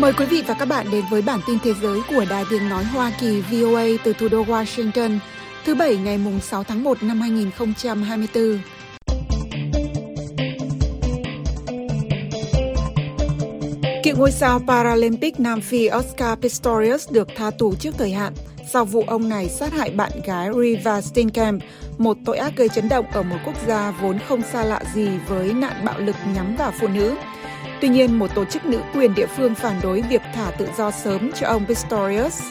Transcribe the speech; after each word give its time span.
Mời 0.00 0.12
quý 0.12 0.26
vị 0.26 0.42
và 0.46 0.54
các 0.54 0.64
bạn 0.64 0.86
đến 0.92 1.04
với 1.10 1.22
bản 1.22 1.40
tin 1.46 1.58
thế 1.64 1.74
giới 1.82 2.00
của 2.08 2.24
Đài 2.30 2.44
Tiếng 2.50 2.68
Nói 2.68 2.84
Hoa 2.84 3.12
Kỳ 3.20 3.40
VOA 3.40 3.84
từ 4.04 4.12
thủ 4.12 4.28
đô 4.28 4.44
Washington, 4.44 5.18
thứ 5.64 5.74
Bảy 5.74 5.96
ngày 5.96 6.18
mùng 6.18 6.40
6 6.40 6.64
tháng 6.64 6.84
1 6.84 7.02
năm 7.02 7.20
2024. 7.20 8.58
Cựu 14.04 14.16
ngôi 14.16 14.30
sao 14.30 14.60
Paralympic 14.66 15.40
Nam 15.40 15.60
Phi 15.60 15.88
Oscar 15.98 16.38
Pistorius 16.38 17.10
được 17.10 17.28
tha 17.36 17.50
tù 17.50 17.74
trước 17.74 17.94
thời 17.98 18.10
hạn 18.10 18.32
sau 18.72 18.84
vụ 18.84 19.04
ông 19.06 19.28
này 19.28 19.48
sát 19.48 19.72
hại 19.72 19.90
bạn 19.90 20.12
gái 20.24 20.48
Riva 20.60 21.00
Steenkamp, 21.00 21.62
một 21.98 22.16
tội 22.24 22.38
ác 22.38 22.56
gây 22.56 22.68
chấn 22.68 22.88
động 22.88 23.06
ở 23.12 23.22
một 23.22 23.36
quốc 23.46 23.56
gia 23.66 23.90
vốn 23.90 24.18
không 24.28 24.42
xa 24.52 24.64
lạ 24.64 24.80
gì 24.94 25.08
với 25.28 25.52
nạn 25.52 25.84
bạo 25.84 25.98
lực 25.98 26.16
nhắm 26.34 26.56
vào 26.56 26.72
phụ 26.80 26.88
nữ. 26.88 27.14
Tuy 27.80 27.88
nhiên, 27.88 28.18
một 28.18 28.34
tổ 28.34 28.44
chức 28.44 28.64
nữ 28.64 28.80
quyền 28.94 29.14
địa 29.14 29.26
phương 29.26 29.54
phản 29.54 29.80
đối 29.82 30.02
việc 30.02 30.22
thả 30.34 30.50
tự 30.50 30.68
do 30.78 30.90
sớm 30.90 31.30
cho 31.40 31.46
ông 31.46 31.66
Pistorius. 31.66 32.42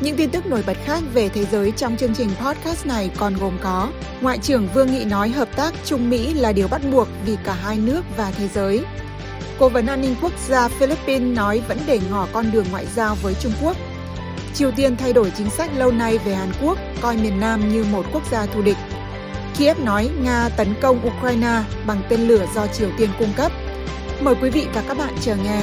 Những 0.00 0.16
tin 0.16 0.30
tức 0.30 0.46
nổi 0.46 0.62
bật 0.66 0.76
khác 0.84 1.02
về 1.14 1.28
thế 1.28 1.44
giới 1.44 1.70
trong 1.70 1.96
chương 1.96 2.14
trình 2.14 2.28
podcast 2.40 2.86
này 2.86 3.10
còn 3.16 3.34
gồm 3.36 3.58
có 3.62 3.90
Ngoại 4.20 4.38
trưởng 4.38 4.68
Vương 4.74 4.92
Nghị 4.92 5.04
nói 5.04 5.28
hợp 5.28 5.48
tác 5.56 5.74
Trung 5.84 6.10
Mỹ 6.10 6.34
là 6.34 6.52
điều 6.52 6.68
bắt 6.68 6.80
buộc 6.92 7.08
vì 7.26 7.36
cả 7.44 7.52
hai 7.52 7.76
nước 7.76 8.02
và 8.16 8.32
thế 8.38 8.48
giới. 8.54 8.84
Cố 9.58 9.68
vấn 9.68 9.86
an 9.86 10.00
ninh 10.00 10.14
quốc 10.22 10.32
gia 10.48 10.68
Philippines 10.68 11.36
nói 11.36 11.62
vẫn 11.68 11.78
để 11.86 12.00
ngỏ 12.10 12.28
con 12.32 12.50
đường 12.52 12.66
ngoại 12.70 12.86
giao 12.96 13.14
với 13.22 13.34
Trung 13.34 13.52
Quốc. 13.62 13.76
Triều 14.54 14.70
Tiên 14.70 14.96
thay 14.96 15.12
đổi 15.12 15.32
chính 15.38 15.50
sách 15.50 15.70
lâu 15.76 15.92
nay 15.92 16.18
về 16.18 16.34
Hàn 16.34 16.52
Quốc, 16.62 16.78
coi 17.00 17.16
miền 17.16 17.40
Nam 17.40 17.72
như 17.72 17.84
một 17.84 18.06
quốc 18.12 18.22
gia 18.30 18.46
thù 18.46 18.62
địch. 18.62 18.76
Kiev 19.58 19.78
nói 19.84 20.10
Nga 20.22 20.48
tấn 20.56 20.68
công 20.82 21.00
Ukraine 21.06 21.62
bằng 21.86 22.02
tên 22.08 22.20
lửa 22.20 22.46
do 22.54 22.66
Triều 22.66 22.90
Tiên 22.98 23.10
cung 23.18 23.32
cấp. 23.36 23.52
Mời 24.20 24.34
quý 24.42 24.50
vị 24.50 24.66
và 24.74 24.84
các 24.88 24.98
bạn 24.98 25.14
chờ 25.20 25.36
nghe. 25.36 25.62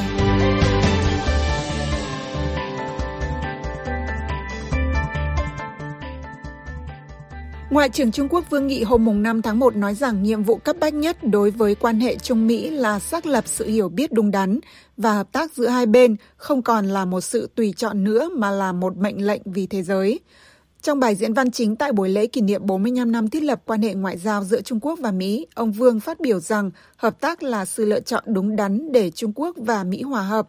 Ngoại 7.69 7.89
trưởng 7.89 8.11
Trung 8.11 8.27
Quốc 8.29 8.49
Vương 8.49 8.67
Nghị 8.67 8.83
hôm 8.83 9.05
mùng 9.05 9.23
5 9.23 9.41
tháng 9.41 9.59
1 9.59 9.75
nói 9.75 9.95
rằng 9.95 10.23
nhiệm 10.23 10.43
vụ 10.43 10.57
cấp 10.57 10.75
bách 10.79 10.93
nhất 10.93 11.17
đối 11.23 11.51
với 11.51 11.75
quan 11.75 11.99
hệ 11.99 12.15
Trung 12.15 12.47
Mỹ 12.47 12.69
là 12.69 12.99
xác 12.99 13.25
lập 13.25 13.43
sự 13.47 13.67
hiểu 13.67 13.89
biết 13.89 14.11
đúng 14.11 14.31
đắn 14.31 14.59
và 14.97 15.13
hợp 15.13 15.31
tác 15.31 15.53
giữa 15.53 15.67
hai 15.67 15.85
bên 15.85 16.15
không 16.35 16.61
còn 16.61 16.85
là 16.85 17.05
một 17.05 17.21
sự 17.21 17.49
tùy 17.55 17.73
chọn 17.77 18.03
nữa 18.03 18.29
mà 18.35 18.51
là 18.51 18.71
một 18.71 18.97
mệnh 18.97 19.27
lệnh 19.27 19.41
vì 19.45 19.67
thế 19.67 19.83
giới. 19.83 20.19
Trong 20.83 20.99
bài 20.99 21.15
diễn 21.15 21.33
văn 21.33 21.51
chính 21.51 21.75
tại 21.75 21.91
buổi 21.91 22.09
lễ 22.09 22.27
kỷ 22.27 22.41
niệm 22.41 22.61
45 22.65 23.11
năm 23.11 23.29
thiết 23.29 23.43
lập 23.43 23.61
quan 23.65 23.81
hệ 23.81 23.93
ngoại 23.93 24.17
giao 24.17 24.43
giữa 24.43 24.61
Trung 24.61 24.79
Quốc 24.81 24.99
và 24.99 25.11
Mỹ, 25.11 25.47
ông 25.53 25.71
Vương 25.71 25.99
phát 25.99 26.19
biểu 26.19 26.39
rằng 26.39 26.71
hợp 26.97 27.21
tác 27.21 27.43
là 27.43 27.65
sự 27.65 27.85
lựa 27.85 27.99
chọn 27.99 28.23
đúng 28.27 28.55
đắn 28.55 28.91
để 28.91 29.11
Trung 29.11 29.31
Quốc 29.35 29.55
và 29.57 29.83
Mỹ 29.83 30.01
hòa 30.01 30.21
hợp. 30.21 30.47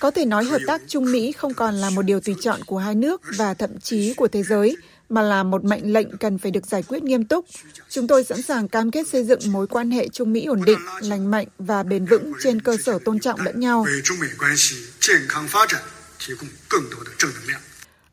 Có 0.00 0.10
thể 0.10 0.24
nói 0.24 0.44
hợp 0.44 0.60
tác 0.66 0.82
Trung 0.86 1.12
Mỹ 1.12 1.32
không 1.32 1.54
còn 1.54 1.74
là 1.74 1.90
một 1.90 2.02
điều 2.02 2.20
tùy 2.20 2.34
chọn 2.40 2.60
của 2.66 2.78
hai 2.78 2.94
nước 2.94 3.22
và 3.36 3.54
thậm 3.54 3.80
chí 3.80 4.14
của 4.14 4.28
thế 4.28 4.42
giới, 4.42 4.76
mà 5.08 5.22
là 5.22 5.42
một 5.42 5.64
mệnh 5.64 5.92
lệnh 5.92 6.16
cần 6.16 6.38
phải 6.38 6.50
được 6.50 6.66
giải 6.66 6.82
quyết 6.82 7.02
nghiêm 7.02 7.24
túc. 7.24 7.46
Chúng 7.88 8.06
tôi 8.06 8.24
sẵn 8.24 8.42
sàng 8.42 8.68
cam 8.68 8.90
kết 8.90 9.08
xây 9.08 9.24
dựng 9.24 9.40
mối 9.46 9.66
quan 9.66 9.90
hệ 9.90 10.08
Trung 10.08 10.32
Mỹ 10.32 10.44
ổn 10.44 10.60
định, 10.66 10.78
lành 11.00 11.30
mạnh 11.30 11.46
và 11.58 11.82
bền 11.82 12.06
vững 12.06 12.32
trên 12.42 12.60
cơ 12.60 12.76
sở 12.76 12.98
tôn 13.04 13.18
trọng 13.18 13.40
lẫn 13.40 13.60
nhau. 13.60 13.84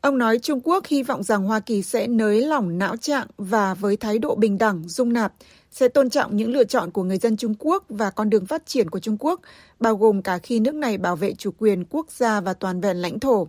Ông 0.00 0.18
nói 0.18 0.38
Trung 0.38 0.60
Quốc 0.64 0.86
hy 0.86 1.02
vọng 1.02 1.22
rằng 1.22 1.44
Hoa 1.44 1.60
Kỳ 1.60 1.82
sẽ 1.82 2.06
nới 2.06 2.42
lỏng 2.42 2.78
não 2.78 2.96
trạng 2.96 3.26
và 3.38 3.74
với 3.74 3.96
thái 3.96 4.18
độ 4.18 4.34
bình 4.34 4.58
đẳng, 4.58 4.88
dung 4.88 5.12
nạp, 5.12 5.32
sẽ 5.70 5.88
tôn 5.88 6.10
trọng 6.10 6.36
những 6.36 6.52
lựa 6.52 6.64
chọn 6.64 6.90
của 6.90 7.02
người 7.02 7.18
dân 7.18 7.36
Trung 7.36 7.54
Quốc 7.58 7.84
và 7.88 8.10
con 8.10 8.30
đường 8.30 8.46
phát 8.46 8.66
triển 8.66 8.90
của 8.90 9.00
Trung 9.00 9.16
Quốc, 9.20 9.40
bao 9.80 9.96
gồm 9.96 10.22
cả 10.22 10.38
khi 10.38 10.60
nước 10.60 10.74
này 10.74 10.98
bảo 10.98 11.16
vệ 11.16 11.34
chủ 11.34 11.50
quyền 11.58 11.84
quốc 11.90 12.06
gia 12.10 12.40
và 12.40 12.54
toàn 12.54 12.80
vẹn 12.80 12.96
lãnh 12.96 13.20
thổ. 13.20 13.48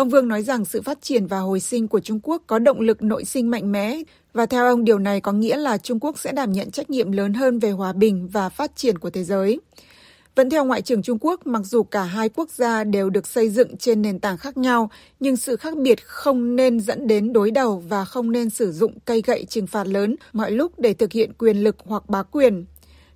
Ông 0.00 0.08
Vương 0.08 0.28
nói 0.28 0.42
rằng 0.42 0.64
sự 0.64 0.82
phát 0.82 1.02
triển 1.02 1.26
và 1.26 1.38
hồi 1.38 1.60
sinh 1.60 1.88
của 1.88 2.00
Trung 2.00 2.20
Quốc 2.22 2.42
có 2.46 2.58
động 2.58 2.80
lực 2.80 3.02
nội 3.02 3.24
sinh 3.24 3.50
mạnh 3.50 3.72
mẽ 3.72 3.98
và 4.32 4.46
theo 4.46 4.66
ông 4.66 4.84
điều 4.84 4.98
này 4.98 5.20
có 5.20 5.32
nghĩa 5.32 5.56
là 5.56 5.78
Trung 5.78 6.00
Quốc 6.00 6.18
sẽ 6.18 6.32
đảm 6.32 6.52
nhận 6.52 6.70
trách 6.70 6.90
nhiệm 6.90 7.12
lớn 7.12 7.34
hơn 7.34 7.58
về 7.58 7.70
hòa 7.70 7.92
bình 7.92 8.28
và 8.28 8.48
phát 8.48 8.76
triển 8.76 8.98
của 8.98 9.10
thế 9.10 9.24
giới. 9.24 9.60
Vẫn 10.34 10.50
theo 10.50 10.64
Ngoại 10.64 10.82
trưởng 10.82 11.02
Trung 11.02 11.18
Quốc, 11.20 11.46
mặc 11.46 11.62
dù 11.64 11.82
cả 11.82 12.02
hai 12.02 12.28
quốc 12.28 12.50
gia 12.50 12.84
đều 12.84 13.10
được 13.10 13.26
xây 13.26 13.48
dựng 13.48 13.76
trên 13.76 14.02
nền 14.02 14.18
tảng 14.18 14.38
khác 14.38 14.56
nhau, 14.56 14.90
nhưng 15.20 15.36
sự 15.36 15.56
khác 15.56 15.76
biệt 15.76 16.06
không 16.06 16.56
nên 16.56 16.80
dẫn 16.80 17.06
đến 17.06 17.32
đối 17.32 17.50
đầu 17.50 17.82
và 17.88 18.04
không 18.04 18.32
nên 18.32 18.50
sử 18.50 18.72
dụng 18.72 18.98
cây 19.04 19.22
gậy 19.26 19.44
trừng 19.44 19.66
phạt 19.66 19.86
lớn 19.86 20.16
mọi 20.32 20.50
lúc 20.50 20.72
để 20.78 20.94
thực 20.94 21.12
hiện 21.12 21.32
quyền 21.38 21.56
lực 21.56 21.76
hoặc 21.84 22.08
bá 22.08 22.22
quyền. 22.22 22.64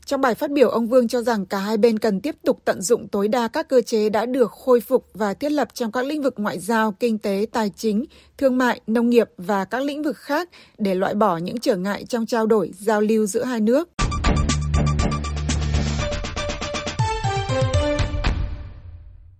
Trong 0.06 0.20
bài 0.20 0.34
phát 0.34 0.50
biểu, 0.50 0.68
ông 0.68 0.86
Vương 0.86 1.08
cho 1.08 1.22
rằng 1.22 1.46
cả 1.46 1.58
hai 1.58 1.76
bên 1.76 1.98
cần 1.98 2.20
tiếp 2.20 2.36
tục 2.44 2.60
tận 2.64 2.82
dụng 2.82 3.08
tối 3.08 3.28
đa 3.28 3.48
các 3.48 3.68
cơ 3.68 3.80
chế 3.80 4.08
đã 4.08 4.26
được 4.26 4.50
khôi 4.50 4.80
phục 4.80 5.06
và 5.14 5.34
thiết 5.34 5.52
lập 5.52 5.68
trong 5.74 5.92
các 5.92 6.04
lĩnh 6.04 6.22
vực 6.22 6.34
ngoại 6.36 6.58
giao, 6.58 6.92
kinh 6.92 7.18
tế, 7.18 7.46
tài 7.52 7.70
chính, 7.76 8.04
thương 8.38 8.58
mại, 8.58 8.80
nông 8.86 9.10
nghiệp 9.10 9.30
và 9.38 9.64
các 9.64 9.82
lĩnh 9.82 10.02
vực 10.02 10.16
khác 10.16 10.48
để 10.78 10.94
loại 10.94 11.14
bỏ 11.14 11.36
những 11.36 11.60
trở 11.60 11.76
ngại 11.76 12.04
trong 12.08 12.26
trao 12.26 12.46
đổi, 12.46 12.70
giao 12.78 13.00
lưu 13.00 13.26
giữa 13.26 13.44
hai 13.44 13.60
nước. 13.60 13.88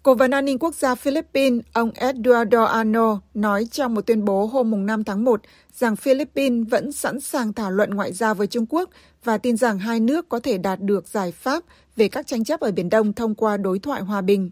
Cố 0.03 0.15
vấn 0.15 0.31
an 0.31 0.45
ninh 0.45 0.59
quốc 0.59 0.75
gia 0.75 0.95
Philippines, 0.95 1.61
ông 1.73 1.91
Eduardo 1.95 2.65
Ano, 2.65 3.21
nói 3.35 3.67
trong 3.71 3.95
một 3.95 4.07
tuyên 4.07 4.25
bố 4.25 4.47
hôm 4.47 4.87
5 4.87 5.05
tháng 5.05 5.25
1 5.25 5.41
rằng 5.75 5.97
Philippines 5.97 6.69
vẫn 6.71 6.93
sẵn 6.93 7.21
sàng 7.21 7.53
thảo 7.53 7.71
luận 7.71 7.91
ngoại 7.91 8.12
giao 8.12 8.35
với 8.35 8.47
Trung 8.47 8.67
Quốc 8.69 8.91
và 9.25 9.39
tin 9.39 9.57
rằng 9.57 9.79
hai 9.79 10.01
nước 10.01 10.29
có 10.29 10.41
thể 10.41 10.59
đạt 10.59 10.81
được 10.81 11.09
giải 11.09 11.33
pháp 11.33 11.65
về 11.97 12.09
các 12.09 12.27
tranh 12.27 12.45
chấp 12.45 12.61
ở 12.61 12.71
Biển 12.73 12.91
Đông 12.91 13.12
thông 13.12 13.35
qua 13.35 13.57
đối 13.57 13.79
thoại 13.79 14.03
hòa 14.03 14.21
bình. 14.21 14.51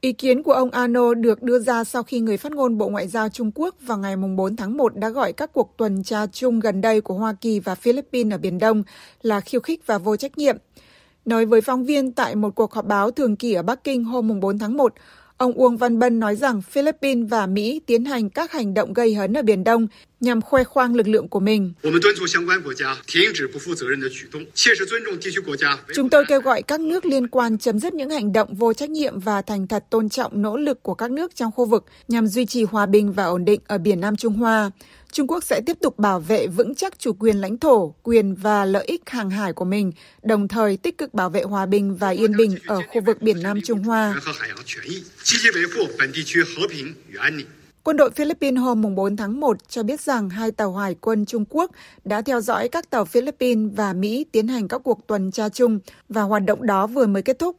Ý 0.00 0.12
kiến 0.12 0.42
của 0.42 0.52
ông 0.52 0.70
Ano 0.70 1.14
được 1.14 1.42
đưa 1.42 1.58
ra 1.58 1.84
sau 1.84 2.02
khi 2.02 2.20
người 2.20 2.36
phát 2.36 2.52
ngôn 2.52 2.78
Bộ 2.78 2.88
Ngoại 2.88 3.08
giao 3.08 3.28
Trung 3.28 3.50
Quốc 3.54 3.74
vào 3.80 3.98
ngày 3.98 4.16
4 4.16 4.56
tháng 4.56 4.76
1 4.76 4.96
đã 4.96 5.08
gọi 5.08 5.32
các 5.32 5.52
cuộc 5.52 5.74
tuần 5.76 6.02
tra 6.02 6.26
chung 6.26 6.60
gần 6.60 6.80
đây 6.80 7.00
của 7.00 7.14
Hoa 7.14 7.32
Kỳ 7.40 7.60
và 7.60 7.74
Philippines 7.74 8.34
ở 8.34 8.38
Biển 8.38 8.58
Đông 8.58 8.82
là 9.22 9.40
khiêu 9.40 9.60
khích 9.60 9.86
và 9.86 9.98
vô 9.98 10.16
trách 10.16 10.38
nhiệm– 10.38 10.56
Nói 11.24 11.46
với 11.46 11.60
phóng 11.60 11.84
viên 11.84 12.12
tại 12.12 12.34
một 12.34 12.54
cuộc 12.54 12.72
họp 12.72 12.86
báo 12.86 13.10
thường 13.10 13.36
kỳ 13.36 13.54
ở 13.54 13.62
Bắc 13.62 13.84
Kinh 13.84 14.04
hôm 14.04 14.40
4 14.40 14.58
tháng 14.58 14.76
1, 14.76 14.94
ông 15.36 15.52
Uông 15.52 15.76
Văn 15.76 15.98
Bân 15.98 16.20
nói 16.20 16.36
rằng 16.36 16.62
Philippines 16.62 17.30
và 17.30 17.46
Mỹ 17.46 17.80
tiến 17.86 18.04
hành 18.04 18.30
các 18.30 18.52
hành 18.52 18.74
động 18.74 18.92
gây 18.92 19.14
hấn 19.14 19.32
ở 19.32 19.42
Biển 19.42 19.64
Đông 19.64 19.86
nhằm 20.20 20.40
khoe 20.40 20.64
khoang 20.64 20.94
lực 20.94 21.08
lượng 21.08 21.28
của 21.28 21.40
mình. 21.40 21.72
Chúng 25.94 26.10
tôi 26.10 26.24
kêu 26.28 26.40
gọi 26.40 26.62
các 26.62 26.80
nước 26.80 27.04
liên 27.04 27.28
quan 27.28 27.58
chấm 27.58 27.78
dứt 27.78 27.94
những 27.94 28.10
hành 28.10 28.32
động 28.32 28.54
vô 28.54 28.72
trách 28.72 28.90
nhiệm 28.90 29.20
và 29.20 29.42
thành 29.42 29.66
thật 29.66 29.84
tôn 29.90 30.08
trọng 30.08 30.42
nỗ 30.42 30.56
lực 30.56 30.82
của 30.82 30.94
các 30.94 31.10
nước 31.10 31.34
trong 31.34 31.52
khu 31.52 31.64
vực 31.64 31.84
nhằm 32.08 32.26
duy 32.26 32.46
trì 32.46 32.64
hòa 32.64 32.86
bình 32.86 33.12
và 33.12 33.24
ổn 33.24 33.44
định 33.44 33.60
ở 33.66 33.78
Biển 33.78 34.00
Nam 34.00 34.16
Trung 34.16 34.34
Hoa. 34.34 34.70
Trung 35.12 35.26
Quốc 35.26 35.44
sẽ 35.44 35.60
tiếp 35.66 35.76
tục 35.80 35.98
bảo 35.98 36.20
vệ 36.20 36.46
vững 36.46 36.74
chắc 36.74 36.98
chủ 36.98 37.12
quyền 37.12 37.36
lãnh 37.36 37.58
thổ, 37.58 37.94
quyền 38.02 38.34
và 38.34 38.64
lợi 38.64 38.84
ích 38.84 39.10
hàng 39.10 39.30
hải 39.30 39.52
của 39.52 39.64
mình, 39.64 39.92
đồng 40.22 40.48
thời 40.48 40.76
tích 40.76 40.98
cực 40.98 41.14
bảo 41.14 41.30
vệ 41.30 41.42
hòa 41.42 41.66
bình 41.66 41.96
và 41.96 42.08
yên 42.08 42.36
bình 42.36 42.56
ở 42.66 42.80
khu 42.88 43.00
vực 43.00 43.22
Biển 43.22 43.42
Nam 43.42 43.60
Trung 43.64 43.82
Hoa. 43.82 44.14
Quân 47.84 47.96
đội 47.96 48.10
Philippines 48.10 48.62
hôm 48.62 48.94
4 48.94 49.16
tháng 49.16 49.40
1 49.40 49.68
cho 49.68 49.82
biết 49.82 50.00
rằng 50.00 50.30
hai 50.30 50.50
tàu 50.50 50.74
hải 50.74 50.94
quân 50.94 51.26
Trung 51.26 51.44
Quốc 51.50 51.70
đã 52.04 52.22
theo 52.22 52.40
dõi 52.40 52.68
các 52.68 52.90
tàu 52.90 53.04
Philippines 53.04 53.72
và 53.76 53.92
Mỹ 53.92 54.24
tiến 54.32 54.48
hành 54.48 54.68
các 54.68 54.80
cuộc 54.84 55.06
tuần 55.06 55.30
tra 55.30 55.48
chung 55.48 55.78
và 56.08 56.22
hoạt 56.22 56.42
động 56.44 56.66
đó 56.66 56.86
vừa 56.86 57.06
mới 57.06 57.22
kết 57.22 57.38
thúc. 57.38 57.56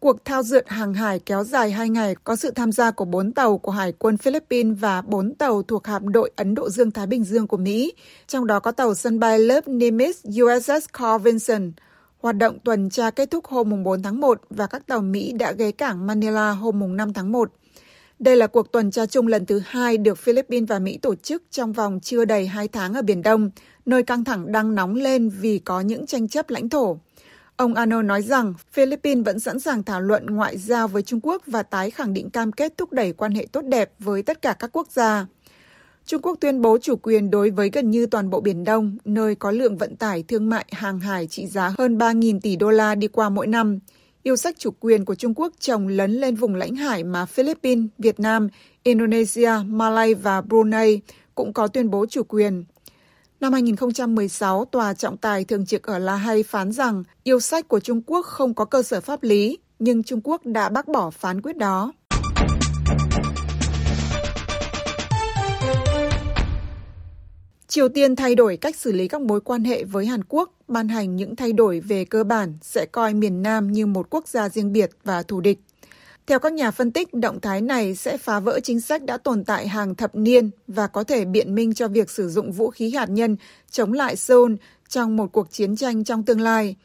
Cuộc 0.00 0.24
thao 0.24 0.42
dượt 0.42 0.68
hàng 0.68 0.94
hải 0.94 1.18
kéo 1.18 1.44
dài 1.44 1.70
hai 1.70 1.88
ngày 1.88 2.14
có 2.24 2.36
sự 2.36 2.50
tham 2.50 2.72
gia 2.72 2.90
của 2.90 3.04
bốn 3.04 3.32
tàu 3.32 3.58
của 3.58 3.72
Hải 3.72 3.92
quân 3.92 4.16
Philippines 4.16 4.78
và 4.80 5.02
bốn 5.02 5.34
tàu 5.34 5.62
thuộc 5.62 5.86
hạm 5.86 6.12
đội 6.12 6.30
Ấn 6.36 6.54
Độ 6.54 6.70
Dương-Thái 6.70 7.06
Bình 7.06 7.24
Dương 7.24 7.46
của 7.46 7.56
Mỹ, 7.56 7.92
trong 8.26 8.46
đó 8.46 8.60
có 8.60 8.72
tàu 8.72 8.94
sân 8.94 9.20
bay 9.20 9.38
lớp 9.38 9.68
Nimitz 9.68 10.44
USS 10.44 10.86
Carl 10.92 11.22
Vinson. 11.22 11.72
Hoạt 12.18 12.36
động 12.36 12.58
tuần 12.64 12.90
tra 12.90 13.10
kết 13.10 13.30
thúc 13.30 13.46
hôm 13.46 13.82
4 13.82 14.02
tháng 14.02 14.20
1 14.20 14.40
và 14.50 14.66
các 14.66 14.86
tàu 14.86 15.00
Mỹ 15.00 15.32
đã 15.32 15.52
ghé 15.52 15.70
cảng 15.70 16.06
Manila 16.06 16.50
hôm 16.50 16.96
5 16.96 17.12
tháng 17.12 17.32
1. 17.32 17.50
Đây 18.18 18.36
là 18.36 18.46
cuộc 18.46 18.72
tuần 18.72 18.90
tra 18.90 19.06
chung 19.06 19.26
lần 19.26 19.46
thứ 19.46 19.62
hai 19.66 19.98
được 19.98 20.18
Philippines 20.18 20.68
và 20.68 20.78
Mỹ 20.78 20.98
tổ 21.02 21.14
chức 21.14 21.42
trong 21.50 21.72
vòng 21.72 22.00
chưa 22.02 22.24
đầy 22.24 22.46
hai 22.46 22.68
tháng 22.68 22.94
ở 22.94 23.02
Biển 23.02 23.22
Đông, 23.22 23.50
nơi 23.86 24.02
căng 24.02 24.24
thẳng 24.24 24.52
đang 24.52 24.74
nóng 24.74 24.94
lên 24.94 25.28
vì 25.28 25.58
có 25.58 25.80
những 25.80 26.06
tranh 26.06 26.28
chấp 26.28 26.50
lãnh 26.50 26.68
thổ. 26.68 26.98
Ông 27.56 27.74
Ano 27.74 28.02
nói 28.02 28.22
rằng 28.22 28.54
Philippines 28.72 29.24
vẫn 29.24 29.40
sẵn 29.40 29.60
sàng 29.60 29.82
thảo 29.82 30.00
luận 30.00 30.26
ngoại 30.26 30.58
giao 30.58 30.88
với 30.88 31.02
Trung 31.02 31.20
Quốc 31.22 31.42
và 31.46 31.62
tái 31.62 31.90
khẳng 31.90 32.14
định 32.14 32.30
cam 32.30 32.52
kết 32.52 32.72
thúc 32.76 32.92
đẩy 32.92 33.12
quan 33.12 33.32
hệ 33.32 33.46
tốt 33.52 33.64
đẹp 33.64 33.92
với 33.98 34.22
tất 34.22 34.42
cả 34.42 34.56
các 34.58 34.70
quốc 34.72 34.88
gia. 34.90 35.26
Trung 36.06 36.22
Quốc 36.22 36.38
tuyên 36.40 36.62
bố 36.62 36.78
chủ 36.78 36.96
quyền 36.96 37.30
đối 37.30 37.50
với 37.50 37.70
gần 37.72 37.90
như 37.90 38.06
toàn 38.06 38.30
bộ 38.30 38.40
Biển 38.40 38.64
Đông, 38.64 38.98
nơi 39.04 39.34
có 39.34 39.50
lượng 39.50 39.76
vận 39.76 39.96
tải 39.96 40.22
thương 40.22 40.48
mại 40.48 40.66
hàng 40.72 41.00
hải 41.00 41.26
trị 41.26 41.46
giá 41.46 41.74
hơn 41.78 41.98
3.000 41.98 42.40
tỷ 42.40 42.56
đô 42.56 42.70
la 42.70 42.94
đi 42.94 43.08
qua 43.08 43.28
mỗi 43.28 43.46
năm. 43.46 43.78
Yêu 44.26 44.36
sách 44.36 44.58
chủ 44.58 44.70
quyền 44.80 45.04
của 45.04 45.14
Trung 45.14 45.34
Quốc 45.36 45.52
trồng 45.60 45.88
lấn 45.88 46.12
lên 46.12 46.34
vùng 46.34 46.54
lãnh 46.54 46.74
hải 46.74 47.04
mà 47.04 47.26
Philippines, 47.26 47.84
Việt 47.98 48.20
Nam, 48.20 48.48
Indonesia, 48.82 49.50
Malay 49.66 50.14
và 50.14 50.40
Brunei 50.40 51.00
cũng 51.34 51.52
có 51.52 51.66
tuyên 51.66 51.90
bố 51.90 52.06
chủ 52.06 52.22
quyền. 52.28 52.64
Năm 53.40 53.52
2016, 53.52 54.64
Tòa 54.64 54.94
trọng 54.94 55.16
tài 55.16 55.44
thường 55.44 55.66
trực 55.66 55.82
ở 55.82 55.98
La 55.98 56.16
Hay 56.16 56.42
phán 56.42 56.72
rằng 56.72 57.04
yêu 57.24 57.40
sách 57.40 57.68
của 57.68 57.80
Trung 57.80 58.02
Quốc 58.06 58.26
không 58.26 58.54
có 58.54 58.64
cơ 58.64 58.82
sở 58.82 59.00
pháp 59.00 59.22
lý, 59.22 59.58
nhưng 59.78 60.02
Trung 60.02 60.20
Quốc 60.24 60.46
đã 60.46 60.68
bác 60.68 60.88
bỏ 60.88 61.10
phán 61.10 61.42
quyết 61.42 61.56
đó. 61.56 61.92
Triều 67.76 67.88
Tiên 67.88 68.16
thay 68.16 68.34
đổi 68.34 68.56
cách 68.56 68.76
xử 68.76 68.92
lý 68.92 69.08
các 69.08 69.20
mối 69.20 69.40
quan 69.40 69.64
hệ 69.64 69.84
với 69.84 70.06
Hàn 70.06 70.20
Quốc, 70.28 70.52
ban 70.68 70.88
hành 70.88 71.16
những 71.16 71.36
thay 71.36 71.52
đổi 71.52 71.80
về 71.80 72.04
cơ 72.04 72.24
bản 72.24 72.54
sẽ 72.62 72.86
coi 72.86 73.14
miền 73.14 73.42
Nam 73.42 73.72
như 73.72 73.86
một 73.86 74.06
quốc 74.10 74.28
gia 74.28 74.48
riêng 74.48 74.72
biệt 74.72 74.90
và 75.04 75.22
thù 75.22 75.40
địch. 75.40 75.58
Theo 76.26 76.38
các 76.38 76.52
nhà 76.52 76.70
phân 76.70 76.90
tích, 76.92 77.14
động 77.14 77.40
thái 77.40 77.60
này 77.60 77.94
sẽ 77.94 78.18
phá 78.18 78.40
vỡ 78.40 78.60
chính 78.62 78.80
sách 78.80 79.04
đã 79.04 79.16
tồn 79.16 79.44
tại 79.44 79.68
hàng 79.68 79.94
thập 79.94 80.14
niên 80.14 80.50
và 80.68 80.86
có 80.86 81.04
thể 81.04 81.24
biện 81.24 81.54
minh 81.54 81.74
cho 81.74 81.88
việc 81.88 82.10
sử 82.10 82.28
dụng 82.28 82.52
vũ 82.52 82.70
khí 82.70 82.90
hạt 82.90 83.10
nhân 83.10 83.36
chống 83.70 83.92
lại 83.92 84.16
Seoul 84.16 84.54
trong 84.88 85.16
một 85.16 85.32
cuộc 85.32 85.50
chiến 85.50 85.76
tranh 85.76 86.04
trong 86.04 86.22
tương 86.22 86.40
lai. 86.40 86.76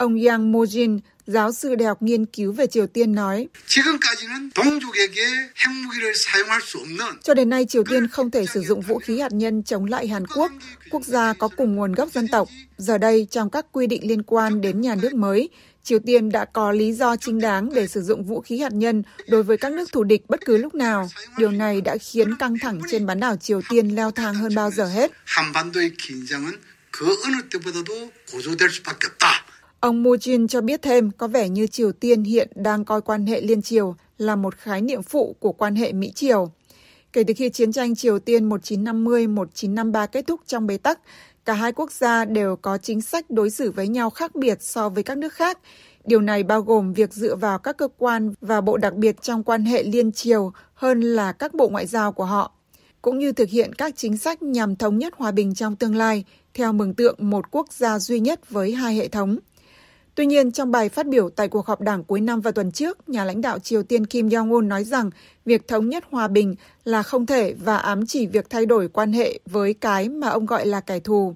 Ông 0.00 0.24
Yang 0.24 0.52
Mojin, 0.52 0.98
giáo 1.26 1.52
sư 1.52 1.74
đại 1.74 1.88
học 1.88 2.02
nghiên 2.02 2.26
cứu 2.26 2.52
về 2.52 2.66
Triều 2.66 2.86
Tiên 2.86 3.14
nói, 3.14 3.48
cho 7.22 7.34
đến 7.34 7.48
nay 7.48 7.66
Triều 7.68 7.84
Tiên 7.84 8.08
không 8.08 8.30
thể 8.30 8.46
sử 8.46 8.60
dụng 8.60 8.80
vũ 8.80 8.98
khí 8.98 9.20
hạt 9.20 9.32
nhân 9.32 9.62
chống 9.62 9.84
lại 9.84 10.06
Hàn 10.08 10.26
Quốc, 10.26 10.52
quốc 10.90 11.04
gia 11.04 11.32
có 11.32 11.48
cùng 11.56 11.76
nguồn 11.76 11.92
gốc 11.92 12.12
dân 12.12 12.28
tộc. 12.28 12.48
Giờ 12.78 12.98
đây, 12.98 13.26
trong 13.30 13.50
các 13.50 13.66
quy 13.72 13.86
định 13.86 14.08
liên 14.08 14.22
quan 14.22 14.60
đến 14.60 14.80
nhà 14.80 14.94
nước 14.94 15.14
mới, 15.14 15.48
Triều 15.84 15.98
Tiên 15.98 16.28
đã 16.32 16.44
có 16.44 16.72
lý 16.72 16.92
do 16.92 17.16
chính 17.16 17.40
đáng 17.40 17.74
để 17.74 17.86
sử 17.86 18.02
dụng 18.02 18.24
vũ 18.24 18.40
khí 18.40 18.58
hạt 18.58 18.72
nhân 18.72 19.02
đối 19.28 19.42
với 19.42 19.56
các 19.56 19.72
nước 19.72 19.92
thù 19.92 20.04
địch 20.04 20.22
bất 20.28 20.40
cứ 20.46 20.56
lúc 20.56 20.74
nào. 20.74 21.10
Điều 21.38 21.50
này 21.50 21.80
đã 21.80 21.96
khiến 22.00 22.36
căng 22.36 22.58
thẳng 22.58 22.80
trên 22.90 23.06
bán 23.06 23.20
đảo 23.20 23.36
Triều 23.36 23.60
Tiên 23.68 23.88
leo 23.88 24.10
thang 24.10 24.34
hơn 24.34 24.54
bao 24.54 24.70
giờ 24.70 24.84
hết. 24.84 25.12
Ông 29.80 30.02
Mujin 30.04 30.46
cho 30.46 30.60
biết 30.60 30.82
thêm 30.82 31.10
có 31.10 31.28
vẻ 31.28 31.48
như 31.48 31.66
Triều 31.66 31.92
Tiên 31.92 32.22
hiện 32.22 32.48
đang 32.54 32.84
coi 32.84 33.00
quan 33.00 33.26
hệ 33.26 33.40
liên 33.40 33.62
triều 33.62 33.94
là 34.18 34.36
một 34.36 34.54
khái 34.56 34.80
niệm 34.80 35.02
phụ 35.02 35.36
của 35.40 35.52
quan 35.52 35.76
hệ 35.76 35.92
Mỹ-Triều. 35.92 36.50
Kể 37.12 37.24
từ 37.24 37.34
khi 37.36 37.50
chiến 37.50 37.72
tranh 37.72 37.94
Triều 37.94 38.18
Tiên 38.18 38.48
1950-1953 38.48 40.06
kết 40.06 40.26
thúc 40.26 40.40
trong 40.46 40.66
bế 40.66 40.76
tắc, 40.76 41.00
cả 41.44 41.54
hai 41.54 41.72
quốc 41.72 41.92
gia 41.92 42.24
đều 42.24 42.56
có 42.56 42.78
chính 42.78 43.00
sách 43.00 43.30
đối 43.30 43.50
xử 43.50 43.70
với 43.70 43.88
nhau 43.88 44.10
khác 44.10 44.34
biệt 44.34 44.62
so 44.62 44.88
với 44.88 45.02
các 45.02 45.18
nước 45.18 45.32
khác. 45.32 45.58
Điều 46.04 46.20
này 46.20 46.42
bao 46.42 46.62
gồm 46.62 46.92
việc 46.92 47.14
dựa 47.14 47.36
vào 47.36 47.58
các 47.58 47.76
cơ 47.76 47.88
quan 47.98 48.34
và 48.40 48.60
bộ 48.60 48.76
đặc 48.76 48.94
biệt 48.94 49.22
trong 49.22 49.42
quan 49.42 49.64
hệ 49.64 49.82
liên 49.82 50.12
triều 50.12 50.52
hơn 50.74 51.00
là 51.00 51.32
các 51.32 51.54
bộ 51.54 51.68
ngoại 51.68 51.86
giao 51.86 52.12
của 52.12 52.24
họ, 52.24 52.52
cũng 53.02 53.18
như 53.18 53.32
thực 53.32 53.48
hiện 53.48 53.74
các 53.74 53.96
chính 53.96 54.16
sách 54.16 54.42
nhằm 54.42 54.76
thống 54.76 54.98
nhất 54.98 55.14
hòa 55.16 55.30
bình 55.30 55.54
trong 55.54 55.76
tương 55.76 55.94
lai 55.94 56.24
theo 56.54 56.72
mừng 56.72 56.94
tượng 56.94 57.16
một 57.18 57.50
quốc 57.50 57.72
gia 57.72 57.98
duy 57.98 58.20
nhất 58.20 58.50
với 58.50 58.72
hai 58.72 58.94
hệ 58.94 59.08
thống. 59.08 59.38
Tuy 60.20 60.26
nhiên, 60.26 60.52
trong 60.52 60.70
bài 60.70 60.88
phát 60.88 61.06
biểu 61.06 61.30
tại 61.30 61.48
cuộc 61.48 61.66
họp 61.66 61.80
đảng 61.80 62.04
cuối 62.04 62.20
năm 62.20 62.40
và 62.40 62.50
tuần 62.50 62.72
trước, 62.72 63.08
nhà 63.08 63.24
lãnh 63.24 63.40
đạo 63.40 63.58
Triều 63.58 63.82
Tiên 63.82 64.06
Kim 64.06 64.28
Jong-un 64.28 64.68
nói 64.68 64.84
rằng 64.84 65.10
việc 65.44 65.68
thống 65.68 65.88
nhất 65.88 66.04
hòa 66.10 66.28
bình 66.28 66.54
là 66.84 67.02
không 67.02 67.26
thể 67.26 67.54
và 67.64 67.76
ám 67.76 68.06
chỉ 68.06 68.26
việc 68.26 68.50
thay 68.50 68.66
đổi 68.66 68.88
quan 68.88 69.12
hệ 69.12 69.38
với 69.46 69.74
cái 69.74 70.08
mà 70.08 70.28
ông 70.28 70.46
gọi 70.46 70.66
là 70.66 70.80
kẻ 70.80 71.00
thù. 71.00 71.34